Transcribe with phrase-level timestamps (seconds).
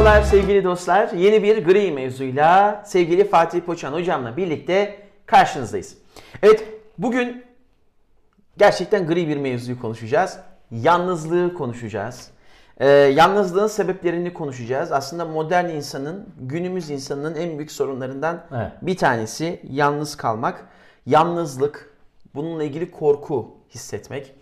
[0.00, 1.12] Merhabalar sevgili dostlar.
[1.12, 5.96] Yeni bir gri mevzuyla sevgili Fatih Poçan hocamla birlikte karşınızdayız.
[6.42, 6.64] Evet
[6.98, 7.44] bugün
[8.58, 10.38] gerçekten gri bir mevzuyu konuşacağız.
[10.70, 12.30] Yalnızlığı konuşacağız.
[12.78, 14.92] Ee, yalnızlığın sebeplerini konuşacağız.
[14.92, 18.72] Aslında modern insanın, günümüz insanının en büyük sorunlarından Evet.
[18.82, 20.68] bir tanesi yalnız kalmak.
[21.06, 21.94] Yalnızlık,
[22.34, 24.34] bununla ilgili korku hissetmek.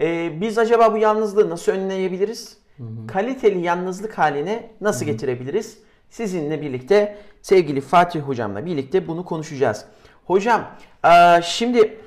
[0.00, 2.57] Ee, biz acaba bu yalnızlığı nasıl önleyebiliriz?
[3.08, 5.78] Kaliteli yalnızlık haline nasıl getirebiliriz?
[6.10, 9.84] Sizinle birlikte sevgili Fatih hocamla birlikte bunu konuşacağız.
[10.24, 10.70] Hocam
[11.42, 12.00] şimdi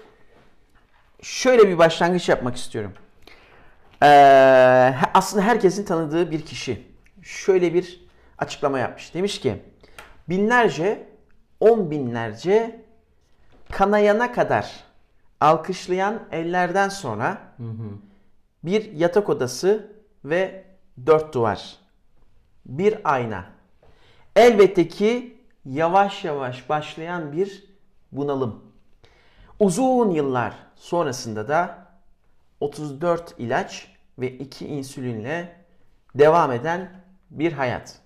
[1.22, 2.94] şöyle bir başlangıç yapmak istiyorum.
[5.14, 6.88] Aslında herkesin tanıdığı bir kişi
[7.22, 8.06] şöyle bir
[8.38, 9.14] açıklama yapmış.
[9.14, 9.62] Demiş ki
[10.30, 11.08] binlerce,
[11.60, 12.86] on binlerce
[13.72, 14.84] kanayana kadar
[15.40, 17.38] alkışlayan ellerden sonra
[18.64, 20.66] bir yatak odası ve
[21.06, 21.78] dört duvar.
[22.66, 23.46] Bir ayna.
[24.36, 27.64] Elbette ki yavaş yavaş başlayan bir
[28.12, 28.64] bunalım.
[29.60, 31.88] Uzun yıllar sonrasında da
[32.60, 33.88] 34 ilaç
[34.20, 35.56] ve 2 insülinle
[36.16, 38.02] devam eden bir hayat.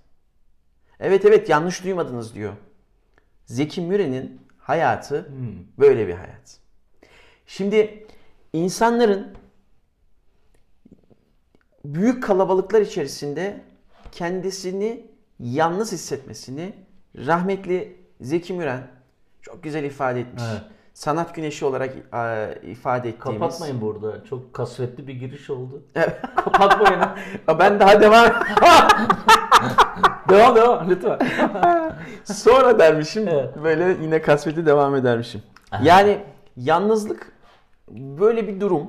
[1.00, 2.54] Evet evet yanlış duymadınız diyor.
[3.46, 5.32] Zeki Müren'in hayatı
[5.80, 6.60] böyle bir hayat.
[7.48, 8.08] Şimdi
[8.54, 9.38] insanların
[11.94, 13.62] büyük kalabalıklar içerisinde
[14.12, 15.06] kendisini
[15.40, 16.74] yalnız hissetmesini
[17.18, 18.88] rahmetli Zeki Müren
[19.42, 20.44] çok güzel ifade etmiş.
[20.52, 20.62] Evet.
[20.94, 23.40] Sanat güneşi olarak e, ifade ettiğimiz.
[23.40, 24.24] Kapatmayın burada.
[24.24, 25.84] Çok kasvetli bir giriş oldu.
[26.36, 27.00] Kapatmayın.
[27.48, 28.30] Aa, Ben daha devam
[30.30, 31.20] devam devam lütfen.
[32.24, 33.28] sonra dermişim.
[33.28, 33.50] Evet.
[33.64, 35.42] Böyle yine kasveti devam edermişim.
[35.84, 36.24] Yani
[36.58, 37.32] yalnızlık
[37.92, 38.88] böyle bir durum.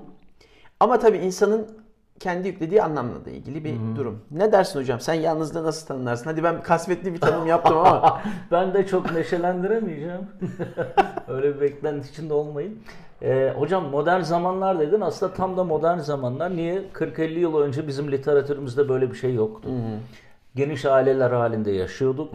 [0.80, 1.86] Ama tabii insanın
[2.20, 4.20] kendi yüklediği anlamla da ilgili bir durum.
[4.31, 5.00] Ne dersin hocam?
[5.00, 6.25] Sen yalnızlığı nasıl tanımlarsın?
[6.25, 8.20] Hadi ben kasvetli bir tanım yaptım ama.
[8.51, 10.27] ben de çok neşelendiremeyeceğim.
[11.29, 12.79] Öyle bir beklenti içinde olmayın.
[13.23, 15.01] Ee, hocam modern zamanlar dedin.
[15.01, 16.57] Aslında tam da modern zamanlar.
[16.57, 16.83] Niye?
[16.95, 19.68] 40-50 yıl önce bizim literatürümüzde böyle bir şey yoktu.
[20.55, 22.35] Geniş aileler halinde yaşıyorduk.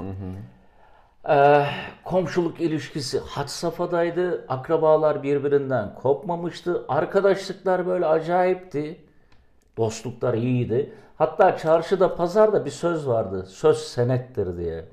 [1.29, 1.65] Ee,
[2.03, 4.45] komşuluk ilişkisi had safhadaydı.
[4.49, 6.85] Akrabalar birbirinden kopmamıştı.
[6.89, 8.97] Arkadaşlıklar böyle acayipti.
[9.77, 10.93] Dostluklar iyiydi.
[11.17, 13.45] Hatta çarşıda, pazarda bir söz vardı.
[13.49, 14.85] Söz senettir diye.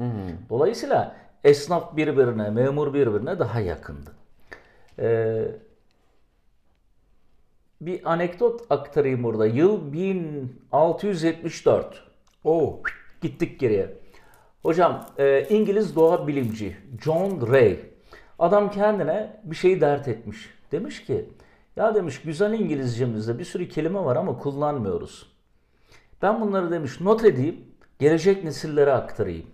[0.50, 4.10] Dolayısıyla esnaf birbirine, memur birbirine daha yakındı.
[4.98, 5.44] Ee,
[7.80, 9.46] bir anekdot aktarayım burada.
[9.46, 12.04] Yıl 1674.
[12.44, 12.80] Oo.
[13.20, 13.94] Gittik geriye.
[14.62, 17.78] Hocam e, İngiliz doğa bilimci John Ray.
[18.38, 20.50] Adam kendine bir şeyi dert etmiş.
[20.72, 21.28] Demiş ki
[21.78, 25.32] ya demiş güzel İngilizcemizde bir sürü kelime var ama kullanmıyoruz.
[26.22, 27.64] Ben bunları demiş not edeyim
[27.98, 29.46] gelecek nesillere aktarayım.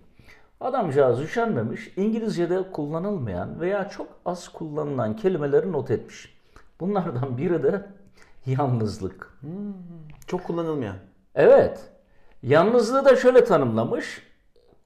[0.61, 6.37] Adamcağız üşenmemiş İngilizce'de kullanılmayan veya çok az kullanılan kelimeleri not etmiş.
[6.79, 7.85] Bunlardan biri de
[8.45, 9.39] yalnızlık.
[10.27, 10.95] Çok kullanılmayan.
[11.35, 11.89] Evet.
[12.43, 14.21] Yalnızlığı da şöyle tanımlamış.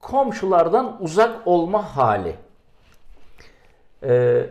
[0.00, 2.36] Komşulardan uzak olma hali.
[4.02, 4.46] Ee,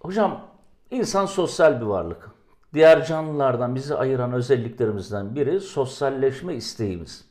[0.00, 0.51] hocam
[0.92, 2.30] insan sosyal bir varlık.
[2.74, 7.24] Diğer canlılardan bizi ayıran özelliklerimizden biri sosyalleşme isteğimiz.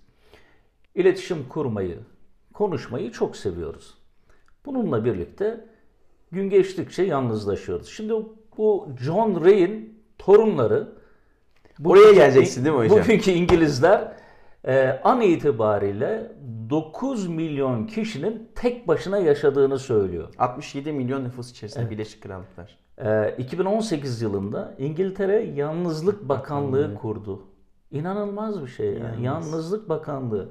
[0.96, 2.00] İletişim kurmayı,
[2.54, 3.98] konuşmayı çok seviyoruz.
[4.66, 5.66] Bununla birlikte
[6.32, 7.90] gün geçtikçe yalnızlaşıyoruz.
[7.90, 8.14] Şimdi
[8.58, 11.02] bu John Ray'in torunları
[11.86, 13.00] Oraya geleceksin değil mi hocam?
[13.00, 14.12] Bugünkü İngilizler
[14.68, 16.32] e, an itibariyle
[16.70, 20.28] 9 milyon kişinin tek başına yaşadığını söylüyor.
[20.38, 22.78] 67 milyon nüfus içerisinde Birleşik Krallıklar.
[23.06, 27.41] E, 2018 yılında İngiltere Yalnızlık Bakanlığı kurdu.
[27.91, 28.94] İnanılmaz bir şey.
[28.94, 29.16] ya.
[29.22, 30.50] Yalnızlık Bakanlığı.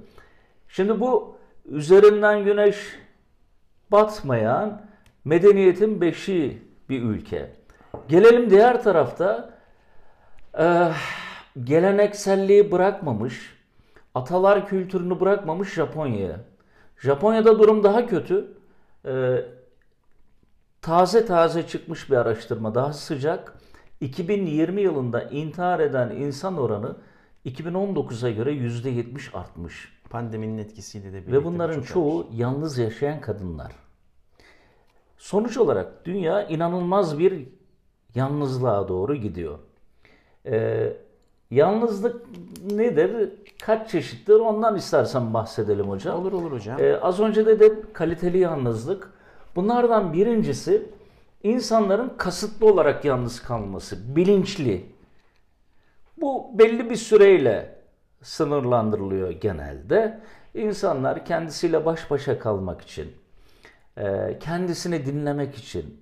[0.69, 2.99] Şimdi bu üzerinden güneş
[3.93, 4.83] batmayan
[5.25, 7.51] medeniyetin beşiği bir ülke.
[8.09, 9.55] Gelelim diğer tarafta
[10.59, 10.95] eh,
[11.65, 13.57] gelenekselliği bırakmamış,
[14.15, 16.41] atalar kültürünü bırakmamış Japonya'ya.
[16.97, 18.53] Japonya'da durum daha kötü.
[19.05, 19.37] Eh,
[20.83, 23.59] taze taze çıkmış bir araştırma, daha sıcak.
[24.01, 26.97] 2020 yılında intihar eden insan oranı
[27.47, 30.01] 2019'a göre %70 artmış.
[30.11, 31.33] Pandeminin etkisiyle de birlikte.
[31.33, 33.73] Ve bunların çoğu yalnız yaşayan kadınlar.
[35.19, 37.49] Sonuç olarak dünya inanılmaz bir
[38.15, 39.59] yalnızlığa doğru gidiyor.
[40.47, 40.93] Ee,
[41.51, 42.27] yalnızlık
[42.71, 43.31] nedir?
[43.63, 44.35] Kaç çeşittir?
[44.35, 46.21] Ondan istersen bahsedelim hocam.
[46.21, 46.81] Olur olur hocam.
[46.81, 49.13] Ee, az önce de dedim kaliteli yalnızlık.
[49.57, 50.83] Bunlardan birincisi
[51.43, 54.87] insanların kasıtlı olarak yalnız kalması, bilinçli.
[56.21, 57.81] Bu belli bir süreyle
[58.23, 60.21] sınırlandırılıyor genelde.
[60.55, 63.13] İnsanlar kendisiyle baş başa kalmak için,
[63.97, 66.01] e, kendisini dinlemek için,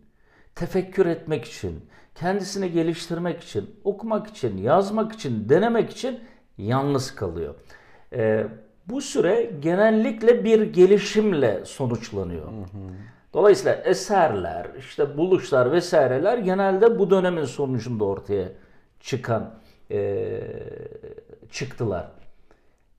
[0.54, 1.84] tefekkür etmek için,
[2.14, 6.20] kendisini geliştirmek için, okumak için, yazmak için, denemek için
[6.58, 7.54] yalnız kalıyor.
[8.12, 8.46] E,
[8.86, 12.52] bu süre genellikle bir gelişimle sonuçlanıyor.
[13.34, 18.48] Dolayısıyla eserler, işte buluşlar vesaireler genelde bu dönemin sonucunda ortaya
[19.00, 19.54] çıkan
[19.90, 20.40] e,
[21.50, 22.08] çıktılar.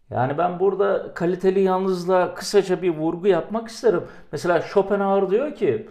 [0.09, 4.03] Yani ben burada kaliteli yalnızlığa kısaca bir vurgu yapmak isterim.
[4.31, 5.89] Mesela Schopenhauer diyor ki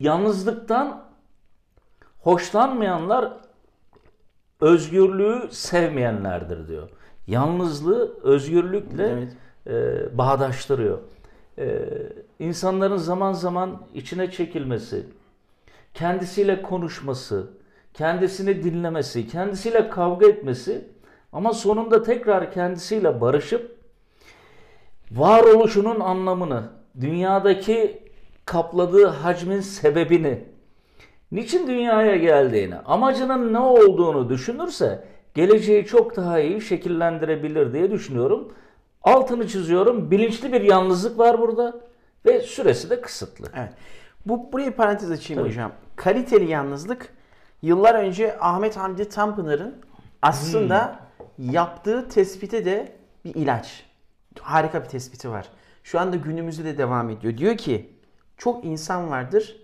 [0.00, 1.04] yalnızlıktan
[2.20, 3.32] hoşlanmayanlar
[4.60, 6.88] özgürlüğü sevmeyenlerdir diyor.
[7.26, 9.36] Yalnızlığı özgürlükle Evet.
[9.66, 10.98] e, bağdaştırıyor.
[11.58, 11.88] E,
[12.44, 15.06] insanların zaman zaman içine çekilmesi,
[15.94, 17.50] kendisiyle konuşması,
[17.94, 20.88] kendisini dinlemesi, kendisiyle kavga etmesi
[21.32, 23.76] ama sonunda tekrar kendisiyle barışıp
[25.12, 26.62] varoluşunun anlamını,
[27.00, 28.02] dünyadaki
[28.44, 30.44] kapladığı hacmin sebebini,
[31.32, 35.04] niçin dünyaya geldiğini, amacının ne olduğunu düşünürse
[35.34, 38.52] geleceği çok daha iyi şekillendirebilir diye düşünüyorum.
[39.02, 40.10] Altını çiziyorum.
[40.10, 41.80] Bilinçli bir yalnızlık var burada
[42.26, 43.46] ve süresi de kısıtlı.
[43.56, 43.72] Evet.
[44.26, 45.50] Bu buraya bir parantez açayım Tabii.
[45.50, 45.72] hocam.
[45.96, 47.14] Kaliteli yalnızlık
[47.62, 49.74] yıllar önce Ahmet Hamdi Tanpınar'ın
[50.22, 51.00] aslında
[51.38, 52.92] yaptığı tespite de
[53.24, 53.86] bir ilaç.
[54.40, 55.48] Harika bir tespiti var.
[55.84, 57.38] Şu anda günümüzde de devam ediyor.
[57.38, 57.90] Diyor ki
[58.36, 59.56] çok insan vardır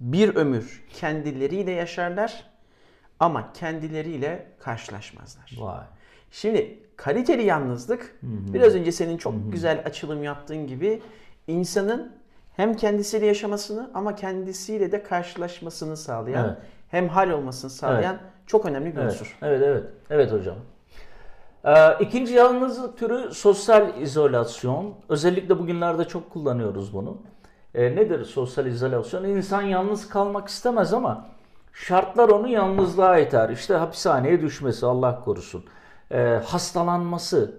[0.00, 2.44] bir ömür kendileriyle yaşarlar
[3.20, 5.56] ama kendileriyle karşılaşmazlar.
[5.58, 5.84] Vay.
[6.30, 11.02] Şimdi kaliteli yalnızlık biraz önce senin çok güzel açılım yaptığın gibi
[11.48, 12.12] insanın
[12.56, 16.56] hem kendisiyle yaşamasını ama kendisiyle de karşılaşmasını sağlayan Evet.
[16.88, 18.16] hem hal olmasını sağlayan
[18.46, 19.38] çok önemli bir Evet, unsur.
[19.42, 19.84] evet, evet.
[20.10, 20.56] Evet hocam.
[21.64, 24.94] Ee, ikinci yalnızlık türü sosyal izolasyon.
[25.08, 27.16] Özellikle bugünlerde çok kullanıyoruz bunu.
[27.74, 29.24] Ee, nedir sosyal izolasyon?
[29.24, 31.26] İnsan yalnız kalmak istemez ama
[31.72, 33.48] şartlar onu yalnızlığa iter.
[33.50, 35.64] İşte hapishaneye düşmesi Allah korusun.
[36.10, 37.54] Ee, hastalanması,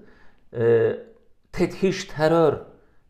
[0.58, 0.92] e,
[1.52, 2.54] tethiş, terör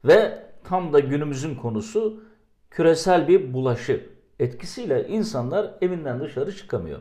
[0.05, 2.23] ve tam da günümüzün konusu
[2.69, 4.09] küresel bir bulaşı
[4.39, 6.99] etkisiyle insanlar evinden dışarı çıkamıyor.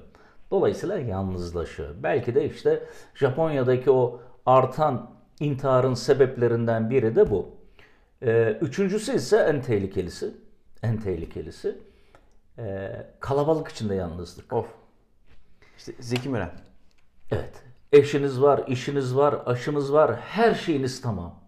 [0.51, 1.95] Dolayısıyla yalnızlaşıyor.
[2.03, 2.83] Belki de işte
[3.15, 5.11] Japonya'daki o artan
[5.41, 7.49] intiharın sebeplerinden biri de bu.
[8.23, 10.35] Ee, üçüncüsü ise en tehlikelisi.
[10.83, 11.79] En tehlikelisi.
[12.59, 14.53] ee, kalabalık içinde yalnızlık.
[14.53, 14.67] Of.
[15.79, 16.51] İşte Zeki Müren.
[17.31, 17.63] Evet.
[17.93, 21.48] Eşiniz var, işiniz var, aşınız var, her şeyiniz tamam.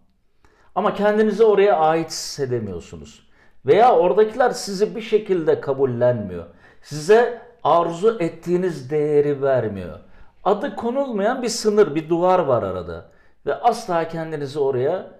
[0.74, 3.30] Ama kendinizi oraya ait hissedemiyorsunuz.
[3.66, 6.44] Veya oradakiler sizi bir şekilde kabullenmiyor.
[6.82, 9.98] Size arzu ettiğiniz değeri vermiyor.
[10.44, 13.10] Adı konulmayan bir sınır, bir duvar var arada.
[13.46, 15.10] Ve asla kendinizi oraya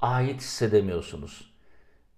[0.00, 1.54] ait hissedemiyorsunuz.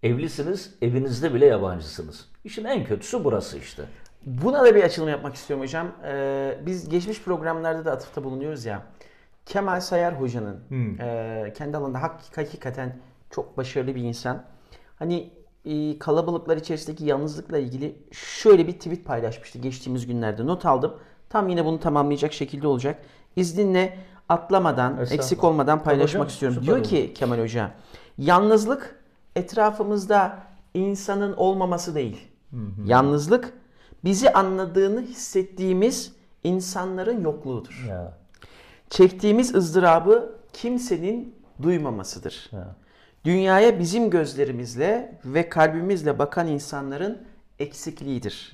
[0.03, 2.29] Evlisiniz, evinizde bile yabancısınız.
[2.45, 3.83] İşin en kötüsü burası işte.
[4.27, 5.93] Buna da bir açılım yapmak istiyorum hocam.
[6.05, 8.83] Ee, biz geçmiş programlarda da atıfta bulunuyoruz ya.
[9.49, 10.61] Kemal Sayar Hoca'nın
[10.99, 12.99] e, kendi alanında hak- hakikaten
[13.31, 14.45] çok başarılı bir insan.
[14.97, 15.31] Hani
[15.65, 20.47] e, kalabalıklar içerisindeki yalnızlıkla ilgili şöyle bir tweet paylaşmıştı geçtiğimiz günlerde.
[20.47, 20.95] Not aldım.
[21.29, 23.03] Tam yine bunu tamamlayacak şekilde olacak.
[23.37, 26.63] İzninle atlamadan, eksik olmadan paylaşmak hocam, istiyorum.
[26.63, 26.85] Diyor olur.
[26.85, 27.71] ki Kemal Hoca,
[28.19, 29.01] yalnızlık
[29.37, 30.39] etrafımızda
[30.75, 32.29] insanın olmaması değil.
[32.85, 33.53] Yalnızlık
[34.05, 36.13] bizi anladığını hissettiğimiz
[36.45, 37.85] insanların yokluğudur.
[37.89, 38.19] Ya,
[38.91, 42.51] Çektiğimiz ızdırabı kimsenin duymamasıdır.
[42.53, 42.77] ya.
[43.25, 47.23] Dünyaya bizim gözlerimizle ve kalbimizle bakan insanların
[47.59, 48.53] eksikliğidir.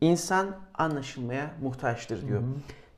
[0.00, 2.42] İnsan anlaşılmaya muhtaçtır diyor.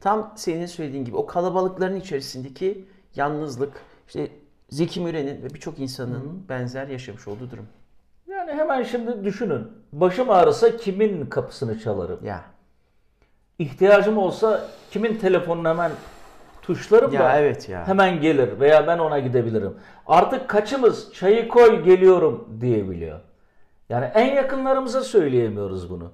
[0.00, 3.72] Tam senin söylediğin gibi o kalabalıkların içerisindeki yalnızlık,
[4.06, 4.28] işte
[4.70, 7.66] Zeki Müren'in ve birçok insanın benzer yaşamış olduğu durum.
[8.30, 9.66] Yani hemen şimdi düşünün.
[9.92, 12.24] Başım ağrısa kimin kapısını çalarım?
[12.24, 12.44] Ya.
[13.58, 15.92] İhtiyacım olsa kimin telefonunu hemen
[16.66, 17.88] tuşlarım Ya da evet ya.
[17.88, 19.74] hemen gelir veya ben ona gidebilirim.
[20.06, 23.20] Artık kaçımız çayı koy geliyorum diyebiliyor.
[23.88, 26.12] Yani en yakınlarımıza söyleyemiyoruz bunu.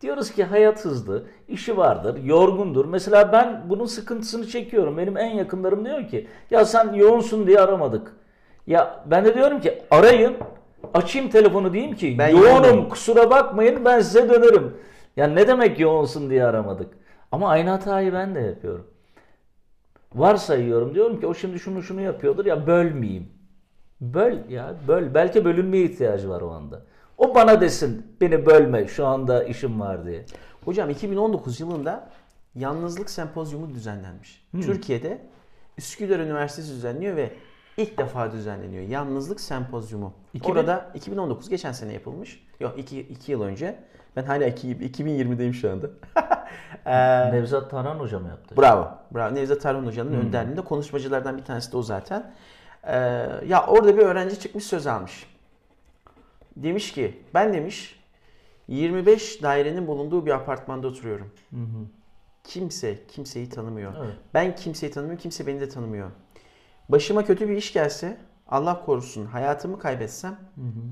[0.00, 2.84] Diyoruz ki hayat hızlı, işi vardır, yorgundur.
[2.84, 4.98] Mesela ben bunun sıkıntısını çekiyorum.
[4.98, 8.12] Benim en yakınlarım diyor ki ya sen yoğunsun diye aramadık.
[8.66, 10.36] Ya ben de diyorum ki arayın,
[10.94, 12.88] açayım telefonu diyeyim ki Ben yoğunum yoğunum.
[12.88, 14.76] kusura bakmayın ben size dönerim.
[15.16, 16.92] Ya ne demek yoğunsun diye aramadık.
[17.32, 18.86] Ama aynı hatayı ben de yapıyorum.
[20.14, 23.28] Varsayıyorum diyorum ki o şimdi şunu şunu yapıyordur ya bölmeyeyim.
[24.00, 25.14] Böl ya böl.
[25.14, 26.82] Belki bölünmeye ihtiyacı var o anda.
[27.18, 30.24] O bana desin beni bölme şu anda işim var diye.
[30.64, 32.10] Hocam 2019 yılında
[32.54, 34.48] yalnızlık sempozyumu düzenlenmiş.
[34.62, 35.22] Türkiye'de
[35.78, 37.30] Üsküdar Üniversitesi düzenliyor ve
[37.76, 38.82] ilk defa düzenleniyor.
[38.82, 40.12] Yalnızlık sempozyumu.
[40.34, 42.46] 2000 Orada 2019 geçen sene yapılmış.
[42.60, 43.78] Yok 2 yıl önce.
[44.16, 45.86] Ben hala 2, 2020'deyim şu anda.
[46.86, 48.56] Ee, Nevzat Tarhan Hoca mı yaptı?
[48.56, 48.88] Bravo.
[49.14, 49.34] Bravo.
[49.34, 50.20] Nevzat Tarhan Hoca'nın Hmm.
[50.20, 52.34] önderliğinde konuşmacılardan bir tanesi de o zaten.
[52.84, 52.96] Ee,
[53.48, 55.26] ya orada bir öğrenci çıkmış söz almış.
[56.56, 58.00] Demiş ki ben demiş
[58.68, 61.30] 25 dairenin bulunduğu bir apartmanda oturuyorum.
[62.44, 63.92] Kimse kimseyi tanımıyor.
[64.04, 64.14] Evet.
[64.34, 66.10] Ben kimseyi tanımıyorum, kimse beni de tanımıyor.
[66.88, 68.16] Başıma kötü bir iş gelse,
[68.48, 70.36] Allah korusun hayatımı kaybetsem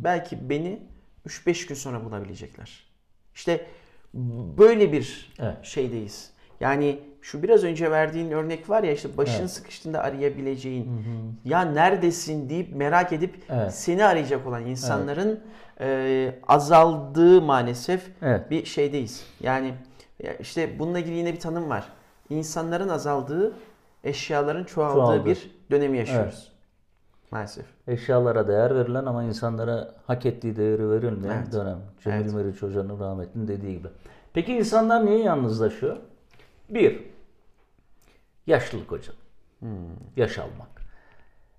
[0.05, 0.83] belki beni
[1.27, 2.90] 3-5 gün sonra bulabilecekler.
[3.41, 3.67] İşte
[4.59, 5.57] böyle bir Evet.
[5.63, 6.31] şeydeyiz.
[6.61, 9.51] Yani şu biraz önce verdiğin örnek var ya işte başın Evet.
[9.51, 10.89] sıkıştığında arayabileceğin,
[11.45, 13.75] ya neredesin deyip merak edip Evet.
[13.75, 15.41] seni arayacak olan insanların
[15.81, 18.51] e, azaldığı maalesef Evet.
[18.51, 19.27] bir şeydeyiz.
[19.41, 19.75] Yani
[20.23, 21.85] ya işte bununla ilgili yine bir tanım var.
[22.31, 23.53] İnsanların azaldığı,
[24.05, 25.25] eşyaların çoğaldığı Çoğaldı.
[25.27, 26.53] bir dönemi yaşıyoruz.
[27.31, 27.67] Maalesef.
[27.87, 31.53] Eşyalara değer verilen ama insanlara hak ettiği değeri verilmeyen Evet.
[31.53, 31.79] dönem.
[32.05, 32.35] Cemil Evet.
[32.35, 33.89] Meriç Hoca'nın rahmetinin dediği gibi.
[34.33, 35.97] Peki insanlar niye yalnızlaşıyor?
[36.69, 37.03] Bir,
[38.47, 39.17] yaşlılık hocam.
[39.59, 39.69] Hmm.
[40.17, 40.69] Yaş almak.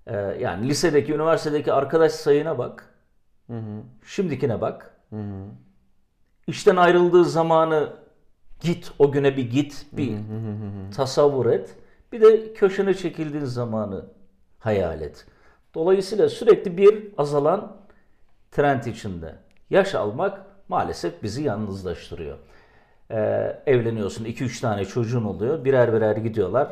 [0.06, 2.88] Ee, yani lisedeki, üniversitedeki arkadaş sayına bak.
[4.06, 4.96] Şimdikine bak.
[6.46, 7.92] İşten ayrıldığı zamanı
[8.60, 10.18] git, o güne bir git, bir
[10.96, 11.76] tasavvur et.
[12.12, 14.04] Bir de köşene çekildiğin zamanı
[14.58, 15.26] hayal et.
[15.74, 17.76] Dolayısıyla sürekli bir azalan
[18.50, 19.34] trend içinde.
[19.70, 22.38] Yaş almak maalesef bizi yalnızlaştırıyor.
[23.10, 26.68] Ee, evleniyorsun, 2-3 tane çocuğun oluyor, birer birer gidiyorlar.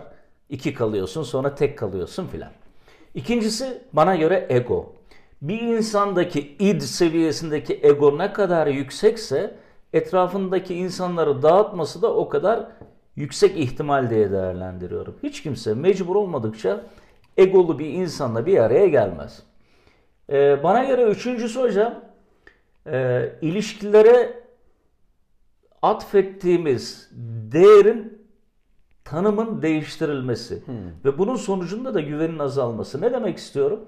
[0.48, 2.50] iki kalıyorsun, sonra tek kalıyorsun filan.
[3.14, 4.92] İkincisi bana göre ego.
[5.42, 9.54] Bir insandaki id seviyesindeki ego ne kadar yüksekse
[9.92, 12.66] etrafındaki insanları dağıtması da o kadar
[13.16, 15.16] yüksek ihtimal diye değerlendiriyorum.
[15.22, 16.80] Hiç kimse mecbur olmadıkça
[17.36, 19.42] egolu bir insanla bir araya gelmez.
[20.30, 21.94] Ee, bana göre üçüncüsü hocam
[22.86, 24.42] e, ilişkilere
[25.82, 27.10] atfettiğimiz
[27.52, 28.26] değerin
[29.04, 30.62] tanımın değiştirilmesi
[31.04, 33.00] ve bunun sonucunda da güvenin azalması.
[33.00, 33.80] Ne demek istiyorum?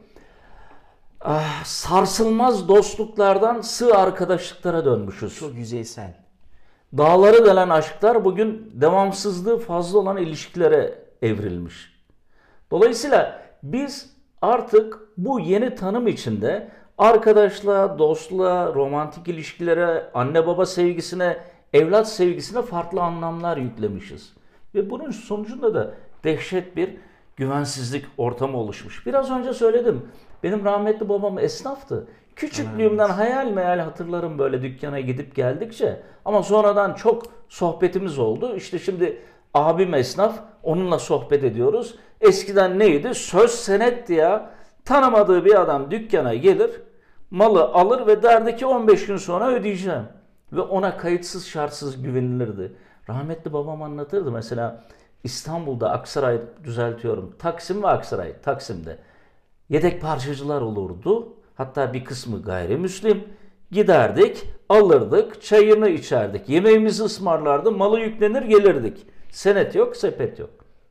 [1.21, 5.39] Ah, sarsılmaz dostluklardan sığ arkadaşlıklara dönmüşüz.
[5.39, 6.15] Çok yüzeysel.
[6.99, 11.92] Dağları delen aşklar bugün devamsızlığı fazla olan ilişkilere evrilmiş.
[12.73, 21.37] Dolayısıyla biz artık bu yeni tanım içinde arkadaşlığa, dostluğa, romantik ilişkilere, anne baba sevgisine,
[21.73, 24.33] evlat sevgisine farklı anlamlar yüklemişiz.
[24.75, 26.91] Ve bunun sonucunda da dehşet bir
[27.37, 29.07] güvensizlik ortamı oluşmuş.
[29.07, 30.03] Biraz önce söyledim.
[30.43, 32.07] Benim rahmetli babam esnaftı.
[32.37, 36.03] Küçüklüğümden hayal meyal hatırlarım böyle dükkana gidip geldikçe.
[36.25, 38.57] Ama sonradan çok sohbetimiz oldu.
[38.57, 39.19] İşte şimdi
[39.55, 41.95] abim esnaf, onunla sohbet ediyoruz.
[42.21, 43.15] Eskiden neydi?
[43.15, 44.51] Söz senetti ya.
[44.85, 46.71] Tanımadığı bir adam dükkana gelir,
[47.31, 50.05] malı alır ve derdi ki 15 gün sonra ödeyeceğim.
[50.53, 52.73] Ve ona kayıtsız şartsız güvenilirdi.
[53.09, 54.85] Rahmetli babam anlatırdı mesela
[55.25, 57.35] İstanbul'da Aksaray düzeltiyorum.
[57.39, 58.33] Taksim ve Aksaray.
[58.43, 58.99] Taksim'de
[59.69, 61.29] yedek parçacılar olurdu.
[61.55, 63.25] Hatta bir kısmı gayrimüslim.
[63.71, 69.07] Giderdik, alırdık, çayını içerdik, yemeğimizi ısmarlardı, malı yüklenir gelirdik.
[69.33, 70.51] Senet yok, sepet yok.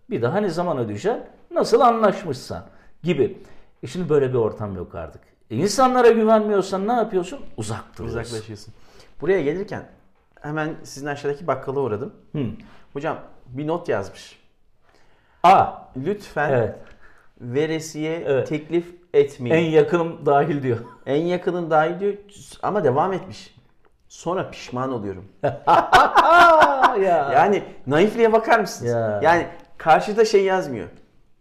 [0.09, 1.23] Bir daha ne zaman ödeyeceksin?
[1.51, 2.65] Nasıl anlaşmışsan
[3.03, 3.37] gibi.
[3.83, 5.21] E şimdi böyle bir ortam yok artık.
[5.51, 7.39] E insanlara güvenmiyorsan ne yapıyorsun?
[7.57, 8.19] Uzak duruyorsun.
[8.21, 8.73] Uzaklaşıyorsun.
[9.21, 9.85] Buraya gelirken
[10.41, 12.13] hemen sizin aşağıdaki bakkala uğradım.
[12.31, 12.45] Hı.
[12.93, 14.39] Hocam bir not yazmış.
[15.43, 15.65] A.
[15.97, 16.75] Lütfen Evet.
[17.41, 18.47] veresiye Evet.
[18.47, 19.55] teklif etmeyin.
[19.55, 20.77] En yakınım dahil diyor.
[21.05, 22.13] En yakının dahil diyor
[22.63, 23.55] ama devam etmiş.
[24.11, 25.25] Sonra pişman oluyorum.
[27.01, 27.31] Ya.
[27.33, 28.91] Yani naifliğe bakar mısınız?
[28.91, 29.19] Ya.
[29.23, 30.87] Yani karşıda şey yazmıyor.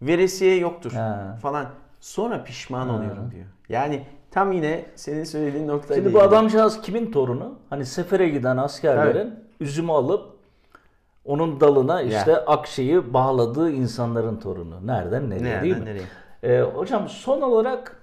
[0.01, 1.37] Veresiye yoktur Ha.
[1.41, 1.65] falan.
[1.99, 3.45] Sonra pişman oluyorum diyor.
[3.69, 7.59] Yani tam yine senin söylediğin nokta Şimdi bu adamcağız kimin torunu?
[7.69, 10.35] Hani sefere giden askerlerin üzümü alıp
[11.25, 14.87] onun dalına işte akşeyi bağladığı insanların torunu.
[14.87, 15.85] Nereden nereye Nereden değil mi?
[15.85, 16.03] nereye?
[16.43, 18.01] Ee, hocam son olarak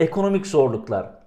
[0.00, 1.19] ekonomik zorluklar.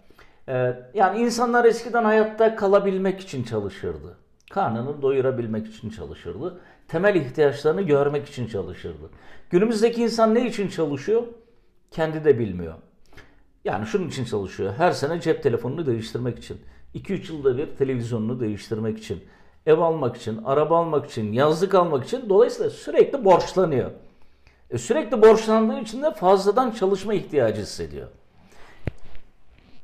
[0.49, 4.17] Ee, yani insanlar eskiden hayatta kalabilmek için çalışırdı.
[4.51, 6.59] Karnını doyurabilmek için çalışırdı.
[6.87, 9.09] Temel ihtiyaçlarını görmek için çalışırdı.
[9.49, 11.23] Günümüzdeki insan ne için çalışıyor?
[11.91, 12.73] Kendi de bilmiyor.
[13.65, 14.73] Yani şunun için çalışıyor.
[14.77, 16.61] Her sene cep telefonunu değiştirmek için.
[16.95, 19.23] 2-3 yılda bir televizyonunu değiştirmek için.
[19.65, 22.29] Ev almak için, araba almak için, yazlık almak için.
[22.29, 23.91] Dolayısıyla sürekli borçlanıyor.
[24.69, 28.07] E sürekli borçlandığı için de fazladan çalışma ihtiyacı hissediyor.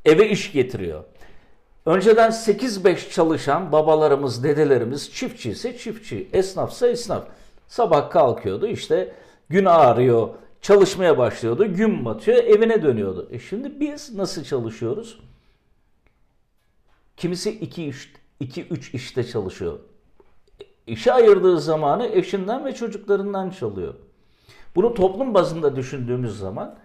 [0.10, 1.04] Eve iş getiriyor.
[1.86, 7.24] Önceden 8-5 çalışan babalarımız, dedelerimiz çiftçi ise çiftçi, esnafsa esnaf.
[7.68, 9.14] Sabah kalkıyordu işte
[9.50, 10.30] gün ağrıyor,
[10.62, 11.74] çalışmaya başlıyordu.
[11.74, 13.30] Gün batıyor, evine dönüyordu.
[13.32, 15.20] E şimdi biz nasıl çalışıyoruz?
[17.18, 17.94] Kimisi 2
[18.40, 19.80] 2 3 işte çalışıyor.
[20.88, 23.94] İşe ayırdığı zamanı eşinden ve çocuklarından çalıyor.
[24.76, 26.76] Bunu toplum bazında düşündüğümüz zaman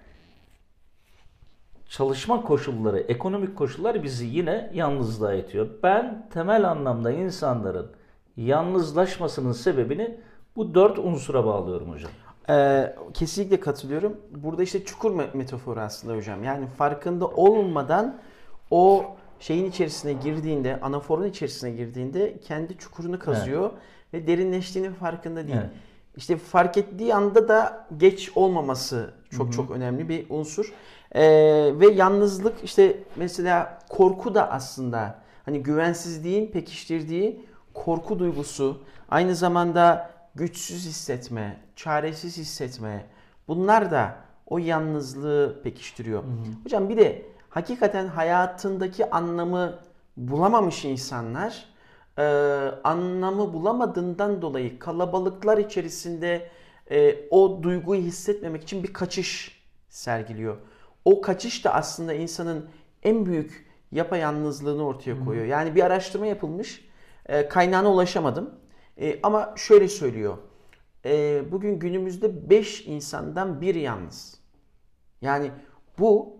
[1.97, 5.69] çalışma koşulları, ekonomik koşullar bizi yine yalnızlığa itiyor.
[5.83, 7.91] Ben temel anlamda insanların
[8.37, 10.21] yalnızlaşmasının sebebini
[10.57, 12.11] bu dört unsura bağlıyorum hocam.
[12.49, 14.21] Ee, kesinlikle katılıyorum.
[14.37, 16.45] Burada işte çukur metaforu aslında hocam.
[16.45, 18.17] Yani farkında olmadan
[18.71, 19.05] o
[19.41, 24.25] şeyin içerisine girdiğinde, anaforun içerisine girdiğinde kendi çukurunu kazıyor evet.
[24.25, 25.59] ve derinleştiğinin farkında değil.
[25.61, 25.71] Evet.
[26.17, 29.57] İşte fark ettiği anda da geç olmaması çok Hı-hı.
[29.57, 30.73] çok önemli bir unsur.
[31.15, 40.11] Ee, ve yalnızlık işte mesela korku da aslında hani güvensizliğin pekiştirdiği korku duygusu, aynı zamanda
[40.35, 43.07] güçsüz hissetme, çaresiz hissetme
[43.49, 44.17] bunlar da
[44.47, 46.23] o yalnızlığı pekiştiriyor.
[46.23, 46.65] Hı hı.
[46.65, 49.79] Hocam bir de hakikaten hayatındaki anlamı
[50.17, 51.65] bulamamış insanlar
[52.19, 52.25] e,
[52.85, 56.51] anlamı bulamadığından dolayı kalabalıklar içerisinde
[56.91, 60.57] e, o duyguyu hissetmemek için bir kaçış sergiliyor.
[61.05, 62.71] O kaçış da aslında insanın
[63.03, 65.47] en büyük yapayalnızlığını ortaya koyuyor.
[65.47, 66.89] Yani bir araştırma yapılmış.
[67.27, 68.55] E, kaynağına ulaşamadım.
[69.01, 70.39] E, ama şöyle söylüyor.
[71.05, 74.41] E, bugün günümüzde 5 insandan bir yalnız.
[75.21, 75.51] Yani
[75.99, 76.37] bu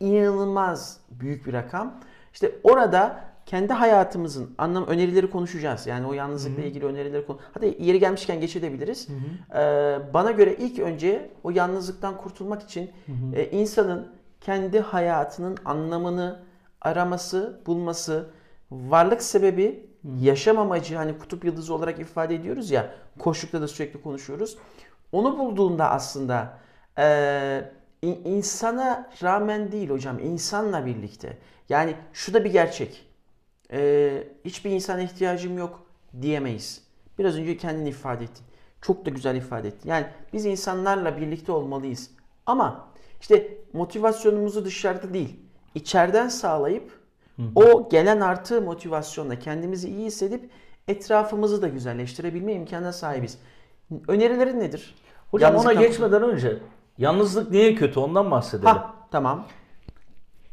[0.00, 2.00] inanılmaz büyük bir rakam.
[2.32, 5.86] İşte orada kendi hayatımızın anlam önerileri konuşacağız.
[5.86, 6.66] Yani o yalnızlıkla Hı-hı.
[6.66, 7.38] ilgili önerileri konu.
[7.54, 9.08] Hadi yeri gelmişken geçebiliriz.
[9.54, 12.90] Ee, bana göre ilk önce o yalnızlıktan kurtulmak için
[13.34, 14.08] e, insanın
[14.40, 16.42] kendi hayatının anlamını
[16.80, 18.30] araması, bulması,
[18.70, 22.90] varlık sebebi, yaşam amacı hani kutup yıldızı olarak ifade ediyoruz ya.
[23.18, 24.58] Koşlukta da sürekli konuşuyoruz.
[25.12, 26.58] Onu bulduğunda aslında
[26.98, 27.70] e,
[28.02, 31.38] insana rağmen değil hocam, insanla birlikte.
[31.68, 33.06] Yani şu da bir gerçek.
[33.72, 35.82] Ee, hiçbir insana ihtiyacım yok
[36.22, 36.82] diyemeyiz.
[37.18, 38.44] Biraz önce kendini ifade ettin.
[38.82, 39.88] Çok da güzel ifade ettin.
[39.88, 42.10] Yani biz insanlarla birlikte olmalıyız.
[42.46, 42.88] Ama
[43.20, 45.36] işte motivasyonumuzu dışarıda değil,
[45.74, 46.90] içeriden sağlayıp
[47.36, 47.46] hı hı.
[47.54, 50.50] o gelen artı motivasyonla kendimizi iyi hissedip
[50.88, 53.38] etrafımızı da güzelleştirebilme imkanına sahibiz.
[54.08, 54.94] Önerilerin nedir?
[55.30, 56.58] Hocam Yalnızlık ona geçmeden önce
[56.98, 58.68] Yalnızlık niye kötü ondan bahsedelim.
[58.68, 59.46] Ha, tamam.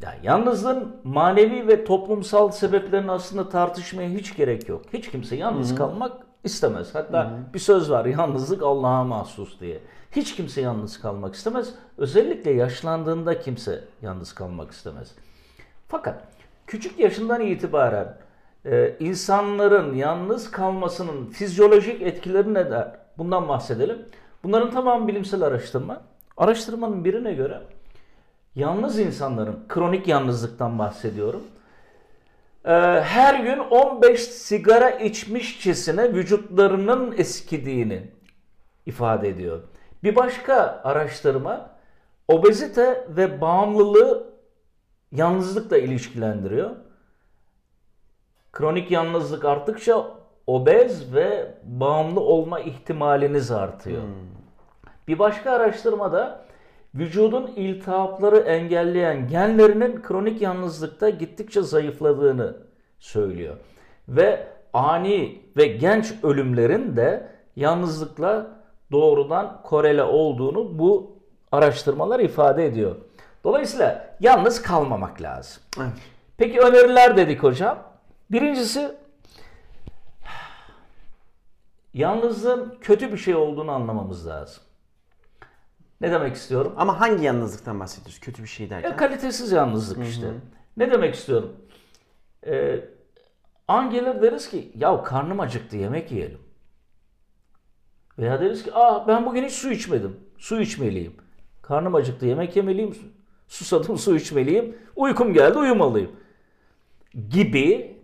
[0.03, 4.81] Ya yalnızlığın manevi ve toplumsal sebeplerini aslında tartışmaya hiç gerek yok.
[4.93, 5.77] Hiç kimse yalnız Hı-hı.
[5.77, 6.11] kalmak
[6.43, 6.95] istemez.
[6.95, 7.53] Hatta Hı-hı.
[7.53, 9.79] bir söz var yalnızlık Allah'a mahsus diye.
[10.11, 11.73] Hiç kimse yalnız kalmak istemez.
[11.97, 15.11] Özellikle yaşlandığında kimse yalnız kalmak istemez.
[15.87, 16.23] Fakat
[16.67, 18.17] küçük yaşından itibaren
[18.65, 22.95] e, insanların yalnız kalmasının fizyolojik etkileri ne der?
[23.17, 24.05] Bundan bahsedelim.
[24.43, 26.01] Bunların tamamı bilimsel araştırma.
[26.37, 27.61] Araştırmanın birine göre
[28.55, 31.43] yalnız insanların kronik yalnızlıktan bahsediyorum.
[32.65, 38.11] Ee, her gün 15 sigara içmişçesine vücutlarının eskidiğini
[38.85, 39.59] ifade ediyor.
[40.03, 41.69] Bir başka araştırma
[42.27, 44.33] obezite ve bağımlılığı
[45.11, 46.69] yalnızlıkla ilişkilendiriyor.
[48.51, 50.05] Kronik yalnızlık arttıkça
[50.47, 54.01] obez ve bağımlı olma ihtimaliniz artıyor.
[54.01, 54.13] Hmm.
[55.07, 56.45] Bir başka araştırmada
[56.95, 62.57] vücudun iltihapları engelleyen genlerinin kronik yalnızlıkta gittikçe zayıfladığını
[62.99, 63.55] söylüyor.
[64.07, 68.47] Ve ani ve genç ölümlerin de yalnızlıkla
[68.91, 71.17] doğrudan korele olduğunu bu
[71.51, 72.95] araştırmalar ifade ediyor.
[73.43, 75.63] Dolayısıyla yalnız kalmamak lazım.
[75.77, 75.93] Evet.
[76.37, 77.77] Peki öneriler dedik hocam.
[78.31, 78.91] Birincisi
[81.93, 84.62] yalnızlığın kötü bir şey olduğunu anlamamız lazım.
[86.03, 86.73] Ne demek istiyorum?
[86.77, 88.19] Ama hangi yalnızlıktan bahsediyoruz?
[88.19, 88.89] Kötü bir şey derken.
[88.89, 90.05] Ya, kalitesiz yalnızlık Hı-hı.
[90.05, 90.31] işte.
[90.77, 91.55] Ne demek istiyorum?
[92.47, 92.79] Ee,
[93.67, 96.39] an gelir deriz ki ya karnım acıktı yemek yiyelim.
[98.19, 100.19] Veya deriz ki ah ben bugün hiç su içmedim.
[100.37, 101.13] Su içmeliyim.
[101.61, 102.97] Karnım acıktı yemek yemeliyim.
[103.47, 104.77] Susadım su içmeliyim.
[104.95, 106.11] Uykum geldi uyumalıyım.
[107.29, 107.97] Gibi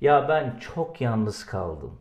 [0.00, 2.00] ya ben çok yalnız kaldım.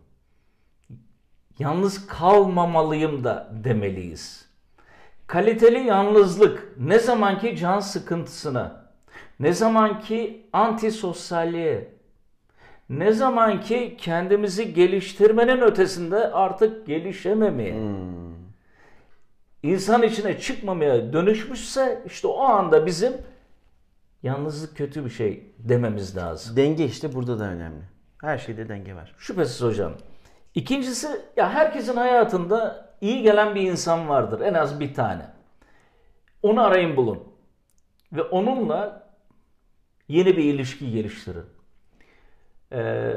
[1.59, 4.48] Yalnız kalmamalıyım da demeliyiz.
[5.29, 8.91] Kaliteli yalnızlık ne zamanki can sıkıntısına,
[9.39, 11.93] ne zamanki antisosyalliğe,
[12.89, 18.35] ne zamanki kendimizi geliştirmenin ötesinde artık gelişememeye, hmm.
[19.63, 23.13] insan içine çıkmamaya dönüşmüşse işte o anda bizim
[24.23, 26.55] yalnızlık kötü bir şey dememiz lazım.
[26.55, 27.83] Denge işte burada da önemli.
[28.21, 29.15] Her şeyde denge var.
[29.17, 29.93] Şüphesiz hocam.
[30.55, 34.41] İkincisi ya herkesin hayatında iyi gelen bir insan vardır.
[34.41, 35.25] En az bir tane.
[36.43, 37.23] Onu arayın bulun.
[38.13, 39.09] Ve onunla
[40.07, 41.45] yeni bir ilişki geliştirin.
[42.71, 43.13] Ee,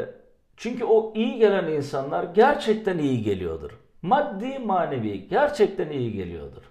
[0.57, 3.71] çünkü o iyi gelen insanlar gerçekten iyi geliyordur.
[4.03, 6.63] Maddi manevi gerçekten iyi geliyordur.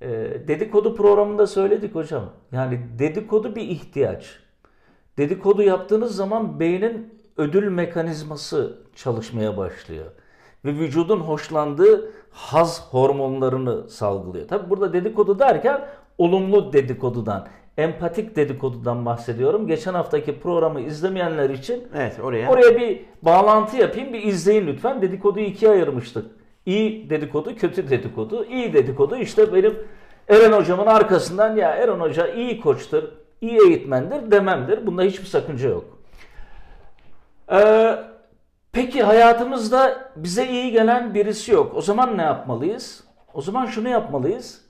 [0.00, 0.08] Ee,
[0.48, 2.32] dedikodu programında söyledik hocam.
[2.52, 4.40] Yani dedikodu bir ihtiyaç.
[5.18, 10.06] Dedikodu yaptığınız zaman beynin ödül mekanizması çalışmaya başlıyor.
[10.64, 14.48] Ve vücudun hoşlandığı haz hormonlarını salgılıyor.
[14.48, 15.80] Tabi burada dedikodu derken
[16.18, 17.46] olumlu dedikodudan,
[17.78, 19.66] empatik dedikodudan bahsediyorum.
[19.66, 22.48] Geçen haftaki programı izlemeyenler için Evet oraya.
[22.50, 25.02] oraya bir bağlantı yapayım, bir izleyin lütfen.
[25.02, 26.26] Dedikoduyu ikiye ayırmıştık.
[26.66, 28.44] İyi dedikodu, kötü dedikodu.
[28.44, 29.74] İyi dedikodu işte benim
[30.28, 33.02] Eren hocamın arkasından ya Eren hoca iyi koçtur,
[33.40, 34.86] iyi eğitmendir dememdir.
[34.86, 35.84] Bunda hiçbir sakınca yok.
[37.52, 37.96] Ee,
[38.76, 41.72] peki hayatımızda bize iyi gelen birisi yok.
[41.76, 43.04] O zaman ne yapmalıyız?
[43.34, 44.64] O zaman şunu yapmalıyız.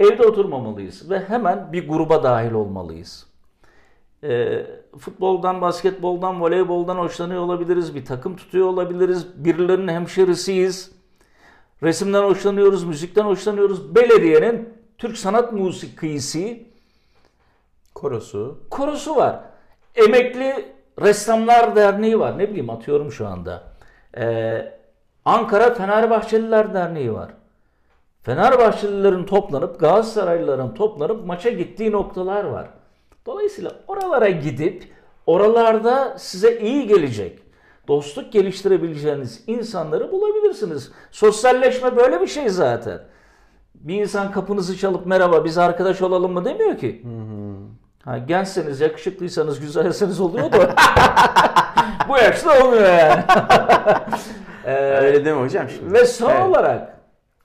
[0.00, 3.26] Evde oturmamalıyız ve hemen bir gruba dahil olmalıyız.
[4.24, 4.66] Ee,
[4.98, 7.94] futboldan, basketboldan, voleyboldan hoşlanıyor olabiliriz.
[7.94, 9.44] Bir takım tutuyor olabiliriz.
[9.44, 10.92] Birilerinin hemşerisiyiz.
[11.82, 13.94] Resimden hoşlanıyoruz, müzikten hoşlanıyoruz.
[13.94, 16.66] Belediyenin Türk Sanat Musikisi
[17.94, 18.58] Korosu.
[18.70, 19.40] korosu var.
[19.94, 22.38] Emekli Ressamlar Derneği var.
[22.38, 23.62] Ne bileyim atıyorum şu anda.
[24.18, 24.72] Ee,
[25.24, 27.30] Ankara Fenerbahçeliler Derneği var.
[28.22, 32.68] Fenerbahçelilerin toplanıp Galatasaraylıların toplanıp maça gittiği noktalar var.
[33.26, 34.84] Dolayısıyla oralara gidip
[35.26, 37.38] oralarda size iyi gelecek,
[37.88, 40.92] dostluk geliştirebileceğiniz insanları bulabilirsiniz.
[41.10, 43.00] Sosyalleşme böyle bir şey zaten.
[43.74, 47.02] Bir insan kapınızı çalıp merhaba biz arkadaş olalım mı demiyor ki.
[48.06, 50.58] Ha, gençseniz, yakışıklıysanız, güzelseniz oluyor da
[52.08, 53.24] bu yaşta olmuyor yani.
[54.64, 55.92] Ee, Öyle değil mi hocam şimdi?
[55.92, 56.42] ve son Evet.
[56.42, 56.96] olarak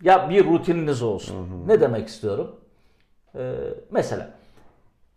[0.02, 1.64] ya bir rutininiz olsun.
[1.68, 2.56] Ne demek istiyorum?
[3.36, 3.54] Ee,
[3.92, 4.30] mesela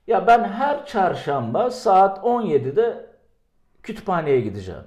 [0.06, 3.06] ya ben her çarşamba saat 17'de
[3.82, 4.84] kütüphaneye gideceğim.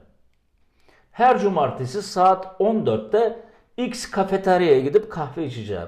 [1.12, 3.40] Her cumartesi saat 14'te
[3.78, 5.88] X kafeteryaya gidip kahve içeceğim.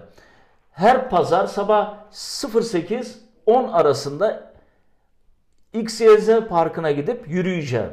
[0.71, 4.49] Her pazar sabah 08-10 arasında
[5.73, 7.91] XYZ parkına gidip yürüyeceğim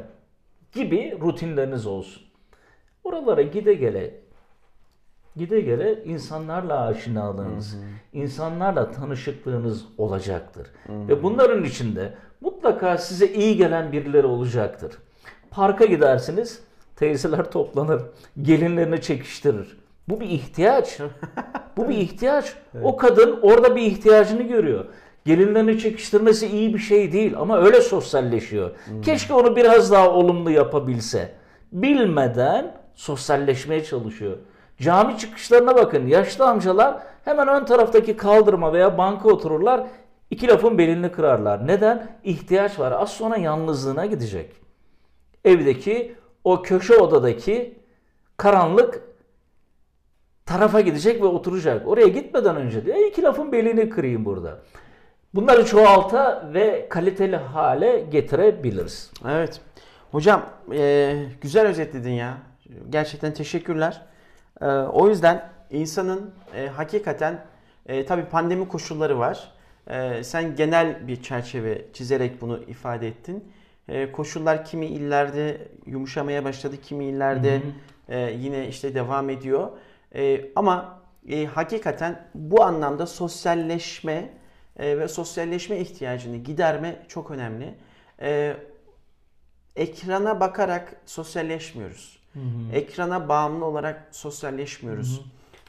[0.71, 2.23] gibi rutinleriniz olsun.
[3.03, 4.13] Oralara gide gele
[5.35, 7.77] gide gele insanlarla aşinalığınız,
[8.13, 10.67] insanlarla tanışıklığınız olacaktır.
[10.89, 14.97] Ve bunların içinde mutlaka size iyi gelen birileri olacaktır.
[15.51, 16.63] Parka gidersiniz,
[16.95, 18.01] teyzeler toplanır,
[18.41, 19.77] gelinlerini çekiştirir.
[20.09, 20.99] Bu bir ihtiyaç.
[21.77, 22.53] Bu bir ihtiyaç.
[22.83, 24.85] O kadın orada bir ihtiyacını görüyor.
[25.27, 28.71] Gelinlerini çekiştirmesi iyi bir şey değil ama öyle sosyalleşiyor.
[29.01, 31.31] Keşke onu biraz daha olumlu yapabilse.
[31.71, 34.37] Bilmeden sosyalleşmeye çalışıyor.
[34.81, 36.07] Cami çıkışlarına bakın.
[36.07, 39.87] Yaşlı amcalar hemen ön taraftaki kaldırıma veya banka otururlar.
[40.31, 41.67] iki lafın belini kırarlar.
[41.67, 42.07] Neden?
[42.23, 42.91] İhtiyaç var.
[42.91, 44.51] Az sonra yalnızlığına gidecek.
[45.45, 47.79] Evdeki o köşe odadaki
[48.37, 49.01] karanlık
[50.45, 51.87] tarafa gidecek ve oturacak.
[51.87, 54.59] Oraya gitmeden önce diyor iki lafın belini kırayım burada.
[55.35, 59.11] Bunları çoğalta ve kaliteli hale getirebiliriz.
[59.29, 59.61] Evet.
[60.11, 62.37] Hocam e, güzel özetledin ya.
[62.89, 64.01] Gerçekten teşekkürler.
[64.61, 67.45] E, o yüzden insanın e, hakikaten
[67.85, 69.51] e, tabii pandemi koşulları var.
[69.87, 73.51] E, sen genel bir çerçeve çizerek bunu ifade ettin.
[73.87, 77.61] E, koşullar kimi illerde yumuşamaya başladı, kimi illerde
[78.09, 79.69] e, yine işte devam ediyor.
[80.15, 84.29] E, ama e, hakikaten bu anlamda sosyalleşme
[84.79, 87.73] e, ve sosyalleşme ihtiyacını giderme çok önemli.
[88.21, 88.57] E,
[89.75, 92.19] ekrana bakarak sosyalleşmiyoruz.
[92.73, 95.21] Ekrana bağımlı olarak sosyalleşmiyoruz.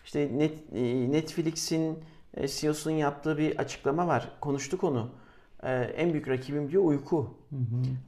[0.04, 1.98] İşte net, e, Netflix'in
[2.36, 4.28] e, CEO'sunun yaptığı bir açıklama var.
[4.40, 5.10] Konuştuk onu.
[5.96, 7.34] En büyük rakibim diyor uyku.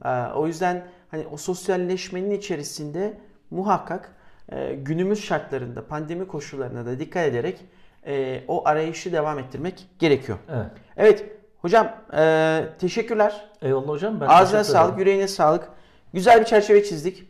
[0.05, 3.17] E, O yüzden hani o sosyalleşmenin içerisinde
[3.49, 4.15] muhakkak
[4.51, 7.59] e, günümüz şartlarında, pandemi koşullarına da dikkat ederek
[8.07, 10.37] e, o arayışı devam ettirmek gerekiyor.
[10.49, 10.71] Evet.
[10.97, 11.25] Evet
[11.61, 13.45] hocam e, teşekkürler.
[13.61, 14.21] Eyvallah hocam.
[14.21, 15.69] Ben Ağzına sağlık, yüreğine sağlık.
[16.13, 17.23] Güzel bir çerçeve çizdik.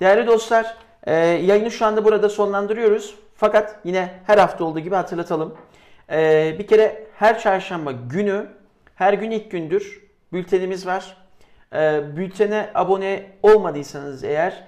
[0.00, 3.14] Değerli dostlar, e, yayını şu anda burada sonlandırıyoruz.
[3.34, 5.54] Fakat yine her hafta olduğu gibi hatırlatalım.
[6.10, 8.46] E, bir kere her çarşamba günü,
[8.94, 11.16] her gün ilk gündür bültenimiz var.
[11.74, 14.64] E, bültene abone olmadıysanız eğer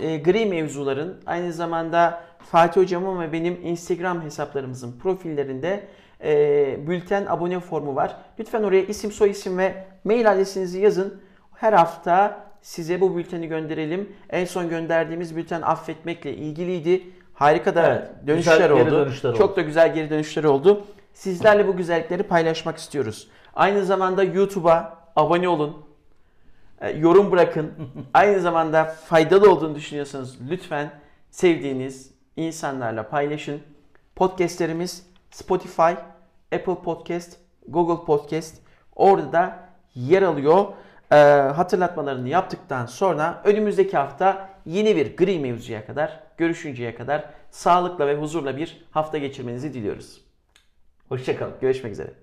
[0.00, 5.88] e, gri mevzuların aynı zamanda Fatih Hocam'ın ve benim Instagram hesaplarımızın profillerinde
[6.24, 8.16] e, bülten abone formu var.
[8.38, 11.20] Lütfen oraya isim, soyisim ve mail adresinizi yazın.
[11.54, 14.12] Her hafta size bu bülteni gönderelim.
[14.30, 17.02] En son gönderdiğimiz bülten affetmekle ilgiliydi.
[17.34, 18.90] Harika da Evet, dönüşler oldu.
[18.90, 19.56] dönüşler Çok oldu.
[19.56, 20.84] da güzel geri dönüşler oldu.
[21.12, 23.28] sizlerle bu güzellikleri paylaşmak istiyoruz.
[23.54, 25.76] Aynı zamanda YouTube'a abone olun.
[26.80, 27.72] E, yorum bırakın.
[28.14, 30.90] Aynı zamanda faydalı olduğunu düşünüyorsanız lütfen
[31.30, 33.62] sevdiğiniz insanlarla paylaşın.
[34.16, 35.92] Podcastlerimiz Spotify,
[36.52, 37.36] Apple Podcast,
[37.68, 38.56] Google Podcast
[38.96, 40.66] orada da yer alıyor.
[41.12, 41.16] E,
[41.56, 48.56] hatırlatmalarını yaptıktan sonra önümüzdeki hafta yeni bir gri mevzuya kadar görüşünceye kadar sağlıkla ve huzurla
[48.56, 50.20] bir hafta geçirmenizi diliyoruz.
[51.08, 51.54] Hoşçakalın.
[51.60, 52.21] Görüşmek üzere.